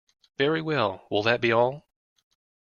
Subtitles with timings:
[0.39, 1.85] Very well, will that be all?